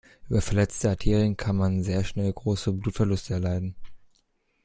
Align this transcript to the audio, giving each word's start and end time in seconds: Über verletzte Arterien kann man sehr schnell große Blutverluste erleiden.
Über 0.29 0.41
verletzte 0.41 0.89
Arterien 0.89 1.37
kann 1.37 1.55
man 1.55 1.83
sehr 1.83 2.03
schnell 2.03 2.33
große 2.33 2.71
Blutverluste 2.73 3.35
erleiden. 3.35 3.75